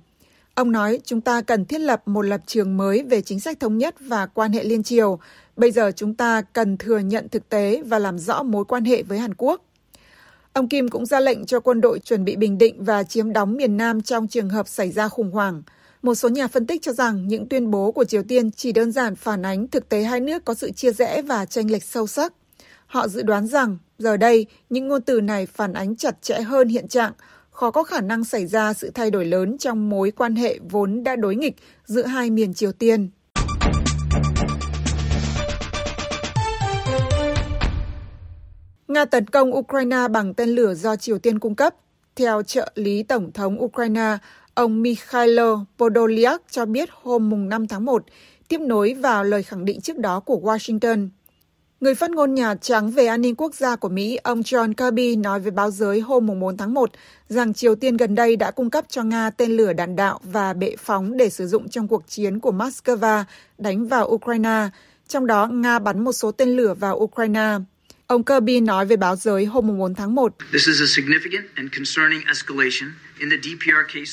Ông 0.54 0.72
nói 0.72 1.00
chúng 1.04 1.20
ta 1.20 1.40
cần 1.40 1.64
thiết 1.64 1.81
lập 1.81 2.08
một 2.08 2.22
lập 2.22 2.40
trường 2.46 2.76
mới 2.76 3.02
về 3.02 3.20
chính 3.20 3.40
sách 3.40 3.60
thống 3.60 3.78
nhất 3.78 3.94
và 4.00 4.26
quan 4.26 4.52
hệ 4.52 4.64
liên 4.64 4.82
triều. 4.82 5.19
Bây 5.56 5.70
giờ 5.70 5.92
chúng 5.96 6.14
ta 6.14 6.42
cần 6.42 6.76
thừa 6.76 6.98
nhận 6.98 7.28
thực 7.28 7.48
tế 7.48 7.82
và 7.86 7.98
làm 7.98 8.19
rõ 8.19 8.42
mối 8.42 8.64
quan 8.64 8.84
hệ 8.84 9.02
với 9.02 9.19
Hàn 9.19 9.34
Quốc. 9.34 9.64
Ông 10.52 10.69
Kim 10.69 10.88
cũng 10.88 11.06
ra 11.06 11.20
lệnh 11.20 11.46
cho 11.46 11.60
quân 11.60 11.81
đội 11.81 11.98
chuẩn 11.98 12.25
bị 12.25 12.36
bình 12.36 12.58
định 12.58 12.84
và 12.84 13.02
chiếm 13.02 13.32
đóng 13.32 13.56
miền 13.56 13.76
Nam 13.76 14.02
trong 14.02 14.28
trường 14.28 14.48
hợp 14.48 14.69
xảy 14.69 14.90
ra 14.90 15.08
khủng 15.08 15.31
hoảng. 15.31 15.62
Một 16.04 16.14
số 16.14 16.28
nhà 16.28 16.48
phân 16.48 16.66
tích 16.66 16.82
cho 16.82 16.92
rằng 16.92 17.28
những 17.28 17.48
tuyên 17.48 17.70
bố 17.70 17.92
của 17.92 18.04
Triều 18.04 18.22
Tiên 18.22 18.50
chỉ 18.50 18.72
đơn 18.72 18.92
giản 18.92 19.16
phản 19.16 19.42
ánh 19.42 19.68
thực 19.68 19.88
tế 19.88 20.02
hai 20.02 20.20
nước 20.20 20.44
có 20.44 20.54
sự 20.54 20.70
chia 20.70 20.92
rẽ 20.92 21.22
và 21.22 21.44
tranh 21.44 21.70
lệch 21.70 21.84
sâu 21.84 22.06
sắc. 22.06 22.32
Họ 22.86 23.08
dự 23.08 23.22
đoán 23.22 23.46
rằng 23.46 23.78
giờ 23.98 24.16
đây 24.16 24.46
những 24.70 24.88
ngôn 24.88 25.02
từ 25.02 25.20
này 25.20 25.46
phản 25.46 25.72
ánh 25.72 25.96
chặt 25.96 26.22
chẽ 26.22 26.40
hơn 26.40 26.68
hiện 26.68 26.88
trạng, 26.88 27.12
khó 27.50 27.70
có 27.70 27.82
khả 27.82 28.00
năng 28.00 28.24
xảy 28.24 28.46
ra 28.46 28.72
sự 28.72 28.90
thay 28.94 29.10
đổi 29.10 29.24
lớn 29.24 29.58
trong 29.58 29.90
mối 29.90 30.10
quan 30.10 30.36
hệ 30.36 30.58
vốn 30.70 31.04
đã 31.04 31.16
đối 31.16 31.36
nghịch 31.36 31.56
giữa 31.84 32.06
hai 32.06 32.30
miền 32.30 32.54
Triều 32.54 32.72
Tiên. 32.72 33.10
Nga 38.88 39.04
tấn 39.04 39.26
công 39.26 39.56
Ukraine 39.56 40.08
bằng 40.08 40.34
tên 40.34 40.48
lửa 40.48 40.74
do 40.74 40.96
Triều 40.96 41.18
Tiên 41.18 41.38
cung 41.38 41.54
cấp. 41.54 41.74
Theo 42.16 42.42
trợ 42.42 42.72
lý 42.74 43.02
Tổng 43.02 43.32
thống 43.32 43.62
Ukraine, 43.62 44.18
Ông 44.54 44.82
Mikhailo 44.82 45.64
Podolyak 45.78 46.42
cho 46.50 46.66
biết 46.66 46.88
hôm 47.02 47.48
5 47.48 47.66
tháng 47.66 47.84
1, 47.84 48.04
tiếp 48.48 48.60
nối 48.60 48.94
vào 48.94 49.24
lời 49.24 49.42
khẳng 49.42 49.64
định 49.64 49.80
trước 49.80 49.98
đó 49.98 50.20
của 50.20 50.40
Washington. 50.42 51.08
Người 51.80 51.94
phát 51.94 52.10
ngôn 52.10 52.34
Nhà 52.34 52.54
Trắng 52.54 52.90
về 52.90 53.06
an 53.06 53.20
ninh 53.20 53.34
quốc 53.34 53.54
gia 53.54 53.76
của 53.76 53.88
Mỹ, 53.88 54.16
ông 54.16 54.40
John 54.40 54.74
Kirby 54.74 55.16
nói 55.16 55.40
với 55.40 55.50
báo 55.50 55.70
giới 55.70 56.00
hôm 56.00 56.40
4 56.40 56.56
tháng 56.56 56.74
1 56.74 56.90
rằng 57.28 57.54
Triều 57.54 57.74
Tiên 57.74 57.96
gần 57.96 58.14
đây 58.14 58.36
đã 58.36 58.50
cung 58.50 58.70
cấp 58.70 58.84
cho 58.88 59.02
Nga 59.02 59.30
tên 59.30 59.56
lửa 59.56 59.72
đạn 59.72 59.96
đạo 59.96 60.20
và 60.22 60.52
bệ 60.52 60.76
phóng 60.78 61.16
để 61.16 61.30
sử 61.30 61.46
dụng 61.46 61.68
trong 61.68 61.88
cuộc 61.88 62.08
chiến 62.08 62.40
của 62.40 62.52
Moscow 62.52 63.24
đánh 63.58 63.88
vào 63.88 64.08
Ukraine, 64.08 64.68
trong 65.08 65.26
đó 65.26 65.46
Nga 65.46 65.78
bắn 65.78 66.04
một 66.04 66.12
số 66.12 66.32
tên 66.32 66.48
lửa 66.48 66.74
vào 66.74 66.96
Ukraine. 66.96 67.58
Ông 68.06 68.24
Kirby 68.24 68.60
nói 68.60 68.86
với 68.86 68.96
báo 68.96 69.16
giới 69.16 69.44
hôm 69.44 69.78
4 69.78 69.94
tháng 69.94 70.14
1. 70.14 70.34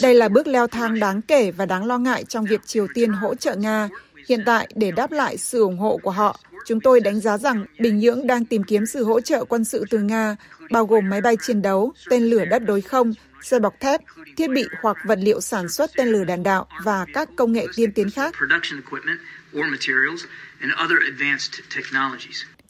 Đây 0.01 0.13
là 0.13 0.30
bước 0.30 0.48
leo 0.48 0.68
thang 0.68 1.00
đáng 1.00 1.21
kể 1.21 1.51
và 1.51 1.65
đáng 1.65 1.86
lo 1.86 1.98
ngại 1.98 2.24
trong 2.24 2.45
việc 2.45 2.65
Triều 2.65 2.88
Tiên 2.94 3.12
hỗ 3.12 3.36
trợ 3.36 3.56
Nga. 3.56 3.89
Hiện 4.27 4.44
tại, 4.45 4.68
để 4.75 4.92
đáp 4.92 5.12
lại 5.12 5.38
sự 5.38 5.62
ủng 5.62 5.77
hộ 5.77 6.00
của 6.03 6.12
họ, 6.12 6.39
chúng 6.65 6.80
tôi 6.81 7.00
đánh 7.00 7.19
giá 7.19 7.38
rằng 7.38 7.65
Bình 7.80 8.00
Nhưỡng 8.00 8.27
đang 8.27 8.45
tìm 8.45 8.63
kiếm 8.63 8.86
sự 8.86 9.03
hỗ 9.03 9.21
trợ 9.21 9.45
quân 9.45 9.65
sự 9.65 9.86
từ 9.89 10.00
Nga, 10.00 10.36
bao 10.71 10.86
gồm 10.86 11.09
máy 11.09 11.21
bay 11.21 11.38
chiến 11.42 11.62
đấu, 11.62 11.94
tên 12.09 12.24
lửa 12.24 12.45
đất 12.45 12.59
đối 12.65 12.81
không, 12.81 13.13
xe 13.42 13.59
bọc 13.59 13.80
thép, 13.80 14.01
thiết 14.38 14.50
bị 14.50 14.65
hoặc 14.81 14.98
vật 15.06 15.19
liệu 15.21 15.42
sản 15.42 15.69
xuất 15.69 15.92
tên 15.95 16.07
lửa 16.07 16.24
đạn 16.24 16.44
đạo 16.44 16.68
và 16.83 17.06
các 17.13 17.30
công 17.36 17.51
nghệ 17.51 17.65
tiên 17.75 17.92
tiến 17.92 18.09
khác. 18.09 18.36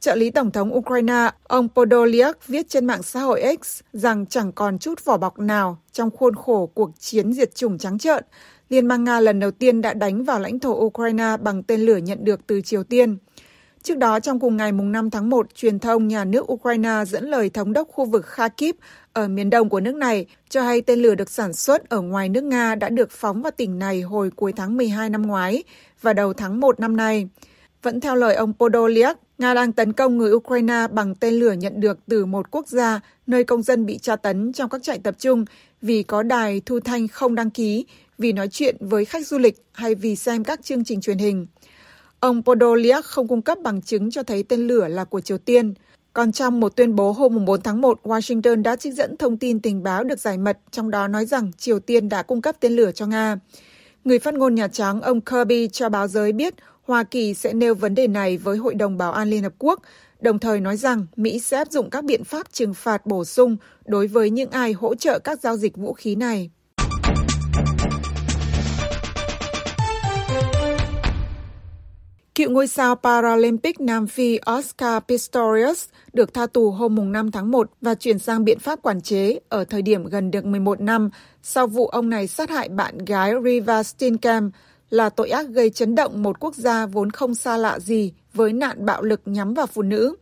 Trợ 0.01 0.15
lý 0.15 0.31
Tổng 0.31 0.51
thống 0.51 0.75
Ukraine, 0.75 1.29
ông 1.43 1.67
Podolyak 1.75 2.47
viết 2.47 2.69
trên 2.69 2.85
mạng 2.85 3.03
xã 3.03 3.19
hội 3.21 3.57
X 3.61 3.81
rằng 3.93 4.25
chẳng 4.25 4.51
còn 4.51 4.79
chút 4.79 5.05
vỏ 5.05 5.17
bọc 5.17 5.39
nào 5.39 5.77
trong 5.91 6.09
khuôn 6.11 6.35
khổ 6.35 6.69
cuộc 6.73 6.91
chiến 6.99 7.33
diệt 7.33 7.55
chủng 7.55 7.77
trắng 7.77 7.97
trợn. 7.97 8.23
Liên 8.69 8.87
bang 8.87 9.03
Nga 9.03 9.19
lần 9.19 9.39
đầu 9.39 9.51
tiên 9.51 9.81
đã 9.81 9.93
đánh 9.93 10.23
vào 10.23 10.39
lãnh 10.39 10.59
thổ 10.59 10.71
Ukraine 10.73 11.37
bằng 11.41 11.63
tên 11.63 11.81
lửa 11.81 11.97
nhận 11.97 12.23
được 12.23 12.47
từ 12.47 12.61
Triều 12.61 12.83
Tiên. 12.83 13.17
Trước 13.83 13.97
đó, 13.97 14.19
trong 14.19 14.39
cùng 14.39 14.57
ngày 14.57 14.71
mùng 14.71 14.91
5 14.91 15.09
tháng 15.09 15.29
1, 15.29 15.55
truyền 15.55 15.79
thông 15.79 16.07
nhà 16.07 16.25
nước 16.25 16.51
Ukraine 16.51 17.03
dẫn 17.07 17.29
lời 17.29 17.49
thống 17.49 17.73
đốc 17.73 17.87
khu 17.87 18.05
vực 18.05 18.25
Kharkiv 18.25 18.75
ở 19.13 19.27
miền 19.27 19.49
đông 19.49 19.69
của 19.69 19.79
nước 19.79 19.95
này 19.95 20.25
cho 20.49 20.61
hay 20.61 20.81
tên 20.81 20.99
lửa 20.99 21.15
được 21.15 21.29
sản 21.29 21.53
xuất 21.53 21.89
ở 21.89 22.01
ngoài 22.01 22.29
nước 22.29 22.43
Nga 22.43 22.75
đã 22.75 22.89
được 22.89 23.11
phóng 23.11 23.41
vào 23.41 23.51
tỉnh 23.51 23.79
này 23.79 24.01
hồi 24.01 24.31
cuối 24.35 24.53
tháng 24.53 24.77
12 24.77 25.09
năm 25.09 25.21
ngoái 25.27 25.63
và 26.01 26.13
đầu 26.13 26.33
tháng 26.33 26.59
1 26.59 26.79
năm 26.79 26.97
nay. 26.97 27.27
Vẫn 27.83 27.99
theo 27.99 28.15
lời 28.15 28.35
ông 28.35 28.53
Podolyak, 28.59 29.17
Nga 29.41 29.53
đang 29.53 29.71
tấn 29.71 29.93
công 29.93 30.17
người 30.17 30.31
Ukraine 30.31 30.87
bằng 30.91 31.15
tên 31.15 31.33
lửa 31.33 31.51
nhận 31.51 31.79
được 31.79 31.99
từ 32.07 32.25
một 32.25 32.51
quốc 32.51 32.67
gia 32.67 32.99
nơi 33.27 33.43
công 33.43 33.63
dân 33.63 33.85
bị 33.85 33.97
tra 33.97 34.15
tấn 34.15 34.53
trong 34.53 34.69
các 34.69 34.83
trại 34.83 34.99
tập 34.99 35.15
trung 35.19 35.45
vì 35.81 36.03
có 36.03 36.23
đài 36.23 36.61
thu 36.65 36.79
thanh 36.79 37.07
không 37.07 37.35
đăng 37.35 37.49
ký, 37.49 37.85
vì 38.17 38.33
nói 38.33 38.47
chuyện 38.51 38.75
với 38.79 39.05
khách 39.05 39.27
du 39.27 39.37
lịch 39.37 39.55
hay 39.73 39.95
vì 39.95 40.15
xem 40.15 40.43
các 40.43 40.63
chương 40.63 40.83
trình 40.83 41.01
truyền 41.01 41.17
hình. 41.17 41.47
Ông 42.19 42.43
Podolyak 42.43 43.05
không 43.05 43.27
cung 43.27 43.41
cấp 43.41 43.57
bằng 43.63 43.81
chứng 43.81 44.11
cho 44.11 44.23
thấy 44.23 44.43
tên 44.43 44.67
lửa 44.67 44.87
là 44.87 45.03
của 45.03 45.21
Triều 45.21 45.37
Tiên. 45.37 45.73
Còn 46.13 46.31
trong 46.31 46.59
một 46.59 46.75
tuyên 46.75 46.95
bố 46.95 47.11
hôm 47.11 47.45
4 47.45 47.61
tháng 47.61 47.81
1, 47.81 47.99
Washington 48.03 48.61
đã 48.61 48.75
trích 48.75 48.93
dẫn 48.93 49.17
thông 49.17 49.37
tin 49.37 49.59
tình 49.59 49.83
báo 49.83 50.03
được 50.03 50.19
giải 50.19 50.37
mật, 50.37 50.57
trong 50.71 50.91
đó 50.91 51.07
nói 51.07 51.25
rằng 51.25 51.51
Triều 51.57 51.79
Tiên 51.79 52.09
đã 52.09 52.23
cung 52.23 52.41
cấp 52.41 52.55
tên 52.59 52.75
lửa 52.75 52.91
cho 52.91 53.05
Nga. 53.05 53.35
Người 54.03 54.19
phát 54.19 54.33
ngôn 54.33 54.55
Nhà 54.55 54.67
Trắng 54.67 55.01
ông 55.01 55.21
Kirby 55.21 55.67
cho 55.67 55.89
báo 55.89 56.07
giới 56.07 56.31
biết 56.31 56.53
Hoa 56.91 57.03
Kỳ 57.03 57.33
sẽ 57.33 57.53
nêu 57.53 57.75
vấn 57.75 57.95
đề 57.95 58.07
này 58.07 58.37
với 58.37 58.57
Hội 58.57 58.75
đồng 58.75 58.97
Bảo 58.97 59.11
an 59.11 59.29
Liên 59.29 59.43
Hợp 59.43 59.53
Quốc, 59.57 59.79
đồng 60.19 60.39
thời 60.39 60.59
nói 60.59 60.77
rằng 60.77 61.05
Mỹ 61.15 61.39
sẽ 61.39 61.57
áp 61.57 61.71
dụng 61.71 61.89
các 61.89 62.03
biện 62.03 62.23
pháp 62.23 62.47
trừng 62.51 62.73
phạt 62.73 63.05
bổ 63.05 63.25
sung 63.25 63.57
đối 63.85 64.07
với 64.07 64.29
những 64.29 64.49
ai 64.51 64.73
hỗ 64.73 64.95
trợ 64.95 65.19
các 65.19 65.39
giao 65.39 65.57
dịch 65.57 65.77
vũ 65.77 65.93
khí 65.93 66.15
này. 66.15 66.49
Cựu 72.35 72.49
ngôi 72.49 72.67
sao 72.67 72.95
Paralympic 72.95 73.79
Nam 73.79 74.07
Phi 74.07 74.39
Oscar 74.57 75.03
Pistorius 75.07 75.85
được 76.13 76.33
tha 76.33 76.47
tù 76.47 76.71
hôm 76.71 77.11
5 77.11 77.31
tháng 77.31 77.51
1 77.51 77.71
và 77.81 77.95
chuyển 77.95 78.19
sang 78.19 78.45
biện 78.45 78.59
pháp 78.59 78.81
quản 78.81 79.01
chế 79.01 79.39
ở 79.49 79.63
thời 79.63 79.81
điểm 79.81 80.05
gần 80.05 80.31
được 80.31 80.45
11 80.45 80.81
năm 80.81 81.09
sau 81.43 81.67
vụ 81.67 81.87
ông 81.87 82.09
này 82.09 82.27
sát 82.27 82.49
hại 82.49 82.69
bạn 82.69 82.97
gái 82.97 83.33
Riva 83.43 83.83
Steenkamp 83.83 84.53
là 84.91 85.09
tội 85.09 85.29
ác 85.29 85.47
gây 85.47 85.69
chấn 85.69 85.95
động 85.95 86.23
một 86.23 86.39
quốc 86.39 86.55
gia 86.55 86.85
vốn 86.85 87.11
không 87.11 87.35
xa 87.35 87.57
lạ 87.57 87.79
gì 87.79 88.13
với 88.33 88.53
nạn 88.53 88.85
bạo 88.85 89.01
lực 89.01 89.21
nhắm 89.25 89.53
vào 89.53 89.67
phụ 89.67 89.81
nữ. 89.81 90.15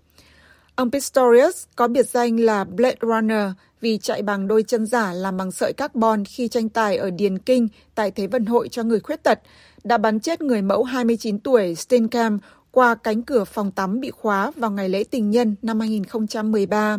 Ông 0.76 0.92
Pistorius 0.92 1.64
có 1.76 1.88
biệt 1.88 2.10
danh 2.10 2.40
là 2.40 2.64
Blade 2.64 2.98
Runner 3.02 3.52
vì 3.82 3.98
chạy 3.98 4.22
bằng 4.22 4.48
đôi 4.48 4.64
chân 4.64 4.86
giả 4.86 5.14
làm 5.14 5.38
bằng 5.38 5.52
sợi 5.52 5.74
carbon 5.74 6.26
khi 6.26 6.48
tranh 6.48 6.70
tài 6.70 6.98
ở 6.98 7.10
Điền 7.10 7.40
Kinh 7.40 7.68
tại 7.96 8.12
Thế 8.12 8.28
vận 8.28 8.46
hội 8.46 8.70
cho 8.70 8.84
người 8.84 9.00
khuyết 9.00 9.24
tật, 9.24 9.40
đã 9.84 9.98
bắn 9.98 10.20
chết 10.20 10.42
người 10.42 10.62
mẫu 10.62 10.84
29 10.84 11.40
tuổi 11.40 11.76
Steenkamp 11.76 12.42
qua 12.72 12.96
cánh 12.96 13.22
cửa 13.22 13.44
phòng 13.44 13.72
tắm 13.72 14.00
bị 14.00 14.12
khóa 14.12 14.52
vào 14.56 14.72
ngày 14.72 14.90
lễ 14.90 15.04
tình 15.04 15.32
nhân 15.32 15.56
năm 15.62 15.80
2013. 15.80 16.98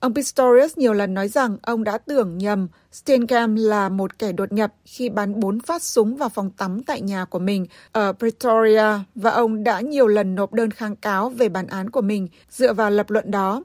Ông 0.00 0.14
Pistorius 0.14 0.78
nhiều 0.78 0.92
lần 0.92 1.14
nói 1.14 1.28
rằng 1.28 1.56
ông 1.62 1.84
đã 1.84 1.98
tưởng 1.98 2.38
nhầm 2.38 2.68
Steenkamp 2.92 3.58
là 3.58 3.88
một 3.88 4.18
kẻ 4.18 4.32
đột 4.32 4.52
nhập 4.52 4.74
khi 4.84 5.08
bắn 5.08 5.40
bốn 5.40 5.60
phát 5.60 5.82
súng 5.82 6.16
vào 6.16 6.28
phòng 6.28 6.50
tắm 6.50 6.82
tại 6.82 7.00
nhà 7.00 7.24
của 7.24 7.38
mình 7.38 7.66
ở 7.92 8.12
Pretoria 8.12 8.84
và 9.14 9.30
ông 9.30 9.64
đã 9.64 9.80
nhiều 9.80 10.06
lần 10.06 10.34
nộp 10.34 10.52
đơn 10.52 10.70
kháng 10.70 10.96
cáo 10.96 11.28
về 11.28 11.48
bản 11.48 11.66
án 11.66 11.90
của 11.90 12.00
mình 12.00 12.28
dựa 12.50 12.72
vào 12.72 12.90
lập 12.90 13.10
luận 13.10 13.30
đó. 13.30 13.64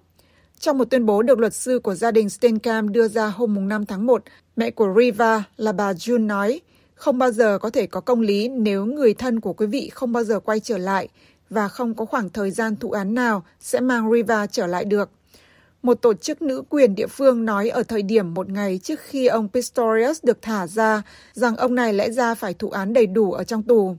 Trong 0.59 0.77
một 0.77 0.89
tuyên 0.89 1.05
bố 1.05 1.21
được 1.21 1.39
luật 1.39 1.53
sư 1.53 1.79
của 1.79 1.95
gia 1.95 2.11
đình 2.11 2.29
Steenkamp 2.29 2.91
đưa 2.91 3.07
ra 3.07 3.27
hôm 3.27 3.67
5 3.67 3.85
tháng 3.85 4.05
1, 4.05 4.23
mẹ 4.55 4.71
của 4.71 4.93
Riva 4.97 5.43
là 5.57 5.71
bà 5.71 5.93
June 5.93 6.25
nói, 6.25 6.61
không 6.95 7.17
bao 7.17 7.31
giờ 7.31 7.57
có 7.57 7.69
thể 7.69 7.87
có 7.87 8.01
công 8.01 8.21
lý 8.21 8.47
nếu 8.49 8.85
người 8.85 9.13
thân 9.13 9.39
của 9.39 9.53
quý 9.53 9.65
vị 9.65 9.89
không 9.93 10.11
bao 10.11 10.23
giờ 10.23 10.39
quay 10.39 10.59
trở 10.59 10.77
lại 10.77 11.07
và 11.49 11.67
không 11.67 11.93
có 11.93 12.05
khoảng 12.05 12.29
thời 12.29 12.51
gian 12.51 12.75
thụ 12.75 12.91
án 12.91 13.13
nào 13.13 13.45
sẽ 13.59 13.79
mang 13.79 14.11
Riva 14.11 14.47
trở 14.47 14.67
lại 14.67 14.85
được. 14.85 15.09
Một 15.85 16.01
tổ 16.01 16.13
chức 16.13 16.41
nữ 16.41 16.63
quyền 16.69 16.95
địa 16.95 17.07
phương 17.07 17.45
nói 17.45 17.69
ở 17.69 17.83
thời 17.83 18.01
điểm 18.01 18.33
một 18.33 18.49
ngày 18.49 18.79
trước 18.83 18.99
khi 18.99 19.25
ông 19.27 19.49
Pistorius 19.53 20.23
được 20.23 20.41
thả 20.41 20.67
ra 20.67 21.01
rằng 21.33 21.55
ông 21.55 21.75
này 21.75 21.93
lẽ 21.93 22.09
ra 22.09 22.35
phải 22.35 22.53
thụ 22.53 22.69
án 22.69 22.93
đầy 22.93 23.07
đủ 23.07 23.31
ở 23.31 23.43
trong 23.43 23.63
tù. 23.63 23.97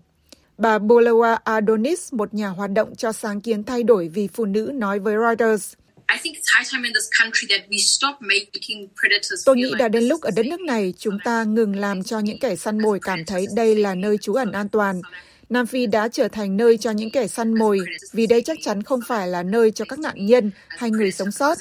Bà 0.58 0.78
Bolewa 0.78 1.38
Adonis, 1.44 2.12
một 2.12 2.34
nhà 2.34 2.48
hoạt 2.48 2.70
động 2.70 2.94
cho 2.96 3.12
sáng 3.12 3.40
kiến 3.40 3.64
thay 3.64 3.82
đổi 3.82 4.08
vì 4.08 4.28
phụ 4.28 4.44
nữ, 4.44 4.70
nói 4.74 4.98
với 4.98 5.14
Reuters, 5.16 5.72
Tôi 9.44 9.56
nghĩ 9.56 9.72
đã 9.78 9.88
đến 9.88 10.04
lúc 10.04 10.20
ở 10.20 10.30
đất 10.36 10.46
nước 10.46 10.60
này 10.60 10.94
chúng 10.98 11.18
ta 11.24 11.44
ngừng 11.44 11.76
làm 11.76 12.02
cho 12.02 12.18
những 12.18 12.38
kẻ 12.38 12.56
săn 12.56 12.82
mồi 12.82 12.98
cảm 13.02 13.24
thấy 13.24 13.46
đây 13.56 13.76
là 13.76 13.94
nơi 13.94 14.18
trú 14.18 14.34
ẩn 14.34 14.52
an 14.52 14.68
toàn. 14.68 15.00
Nam 15.48 15.66
Phi 15.66 15.86
đã 15.86 16.08
trở 16.08 16.28
thành 16.28 16.56
nơi 16.56 16.78
cho 16.78 16.90
những 16.90 17.10
kẻ 17.10 17.26
săn 17.26 17.54
mồi, 17.54 17.80
vì 18.12 18.26
đây 18.26 18.42
chắc 18.42 18.58
chắn 18.62 18.82
không 18.82 19.00
phải 19.08 19.28
là 19.28 19.42
nơi 19.42 19.70
cho 19.70 19.84
các 19.88 19.98
nạn 19.98 20.26
nhân 20.26 20.50
hay 20.68 20.90
người 20.90 21.12
sống 21.12 21.30
sót. 21.30 21.58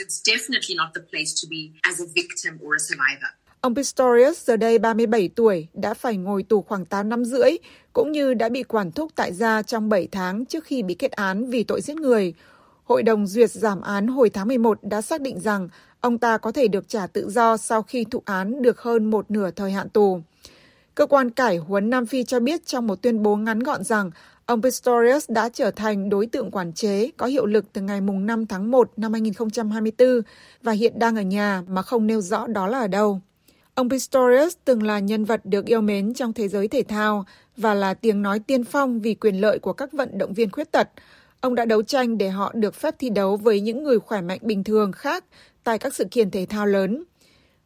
Ông 3.62 3.76
Pistorius, 3.76 4.44
giờ 4.48 4.58
đây 4.58 4.80
37 4.80 5.30
tuổi, 5.36 5.68
đã 5.74 5.94
phải 5.94 6.18
ngồi 6.18 6.44
tù 6.44 6.62
khoảng 6.62 6.86
8 6.86 7.10
năm 7.10 7.26
rưỡi, 7.26 7.52
cũng 7.94 8.12
như 8.12 8.34
đã 8.34 8.50
bị 8.50 8.64
quản 8.64 8.92
thúc 8.92 9.12
tại 9.16 9.34
gia 9.34 9.62
trong 9.62 9.90
7 9.90 10.08
tháng 10.12 10.46
trước 10.46 10.64
khi 10.64 10.84
bị 10.84 10.94
kết 10.94 11.12
án 11.12 11.50
vì 11.50 11.64
tội 11.64 11.82
giết 11.82 11.96
người. 11.96 12.34
Hội 12.84 13.04
đồng 13.04 13.28
duyệt 13.28 13.52
giảm 13.52 13.82
án 13.82 14.08
hồi 14.08 14.30
tháng 14.30 14.48
11 14.48 14.80
đã 14.82 15.02
xác 15.02 15.22
định 15.22 15.40
rằng 15.40 15.70
ông 16.02 16.18
ta 16.18 16.38
có 16.38 16.52
thể 16.52 16.68
được 16.68 16.88
trả 16.88 17.08
tự 17.08 17.30
do 17.30 17.58
sau 17.58 17.82
khi 17.82 18.06
thụ 18.12 18.24
án 18.26 18.62
được 18.62 18.82
hơn 18.82 19.10
một 19.12 19.32
nửa 19.32 19.52
thời 19.52 19.72
hạn 19.72 19.90
tù. 19.90 20.22
Cơ 20.96 21.06
quan 21.06 21.30
cải 21.30 21.58
huấn 21.58 21.90
Nam 21.90 22.06
Phi 22.06 22.24
cho 22.24 22.40
biết 22.40 22.66
trong 22.66 22.88
một 22.88 23.02
tuyên 23.02 23.24
bố 23.24 23.36
ngắn 23.36 23.60
gọn 23.60 23.84
rằng, 23.84 24.12
ông 24.46 24.62
Pistorius 24.62 25.30
đã 25.30 25.50
trở 25.50 25.72
thành 25.72 26.10
đối 26.10 26.28
tượng 26.28 26.52
quản 26.52 26.74
chế 26.74 27.12
có 27.18 27.26
hiệu 27.26 27.46
lực 27.46 27.66
từ 27.74 27.82
ngày 27.82 28.02
5 28.02 28.46
tháng 28.46 28.72
1 28.72 28.92
năm 28.98 29.14
2024 29.14 30.22
và 30.62 30.72
hiện 30.72 31.00
đang 31.00 31.16
ở 31.16 31.22
nhà 31.22 31.64
mà 31.68 31.82
không 31.82 32.08
nêu 32.08 32.22
rõ 32.22 32.48
đó 32.48 32.68
là 32.68 32.80
ở 32.80 32.88
đâu. 32.88 33.22
Ông 33.74 33.90
Pistorius 33.90 34.56
từng 34.66 34.84
là 34.84 35.00
nhân 35.00 35.26
vật 35.26 35.42
được 35.44 35.66
yêu 35.66 35.82
mến 35.82 36.14
trong 36.14 36.34
thế 36.34 36.48
giới 36.48 36.68
thể 36.68 36.84
thao 36.84 37.26
và 37.58 37.74
là 37.74 37.94
tiếng 37.94 38.22
nói 38.22 38.40
tiên 38.40 38.64
phong 38.64 39.00
vì 39.00 39.16
quyền 39.16 39.36
lợi 39.36 39.60
của 39.60 39.74
các 39.74 39.92
vận 39.92 40.18
động 40.18 40.34
viên 40.34 40.52
khuyết 40.52 40.72
tật. 40.72 40.90
Ông 41.42 41.56
đã 41.56 41.66
đấu 41.66 41.82
tranh 41.82 42.18
để 42.18 42.30
họ 42.30 42.52
được 42.56 42.76
phép 42.76 42.96
thi 43.00 43.10
đấu 43.10 43.38
với 43.38 43.62
những 43.62 43.84
người 43.84 44.00
khỏe 44.00 44.22
mạnh 44.22 44.40
bình 44.42 44.64
thường 44.64 44.92
khác 44.92 45.24
tại 45.64 45.80
các 45.80 45.96
sự 45.96 46.06
kiện 46.12 46.32
thể 46.32 46.46
thao 46.50 46.66
lớn. 46.66 47.04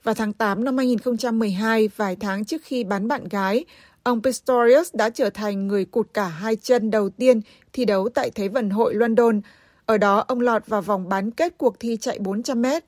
Vào 0.03 0.15
tháng 0.15 0.33
8 0.33 0.63
năm 0.63 0.77
2012, 0.77 1.89
vài 1.97 2.15
tháng 2.15 2.45
trước 2.45 2.61
khi 2.63 2.83
bán 2.83 3.07
bạn 3.07 3.27
gái, 3.27 3.65
ông 4.03 4.21
Pistorius 4.23 4.95
đã 4.95 5.09
trở 5.09 5.29
thành 5.29 5.67
người 5.67 5.85
cụt 5.85 6.07
cả 6.13 6.27
hai 6.27 6.55
chân 6.55 6.91
đầu 6.91 7.09
tiên 7.09 7.41
thi 7.73 7.85
đấu 7.85 8.09
tại 8.09 8.31
Thế 8.35 8.47
vận 8.47 8.69
hội 8.69 8.93
London. 8.93 9.41
Ở 9.85 9.97
đó, 9.97 10.25
ông 10.27 10.39
lọt 10.39 10.67
vào 10.67 10.81
vòng 10.81 11.09
bán 11.09 11.31
kết 11.31 11.53
cuộc 11.57 11.79
thi 11.79 11.97
chạy 12.01 12.19
400 12.19 12.61
mét. 12.61 12.83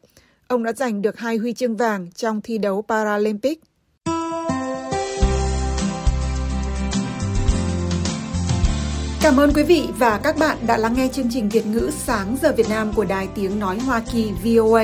Ông 0.48 0.64
đã 0.64 0.74
giành 0.74 1.02
được 1.02 1.18
hai 1.20 1.38
huy 1.38 1.54
chương 1.54 1.78
vàng 1.78 2.08
trong 2.16 2.42
thi 2.42 2.58
đấu 2.58 2.82
Paralympic. 2.88 3.62
Cảm 9.22 9.40
ơn 9.40 9.54
quý 9.54 9.64
vị 9.64 9.88
và 9.98 10.20
các 10.24 10.38
bạn 10.38 10.58
đã 10.68 10.78
lắng 10.78 10.94
nghe 10.98 11.10
chương 11.14 11.28
trình 11.30 11.50
Việt 11.50 11.66
ngữ 11.66 11.92
sáng 11.98 12.38
giờ 12.42 12.54
Việt 12.58 12.70
Nam 12.70 12.94
của 12.96 13.06
Đài 13.06 13.28
Tiếng 13.36 13.60
Nói 13.60 13.80
Hoa 13.80 14.02
Kỳ 14.12 14.32
VOA. 14.44 14.84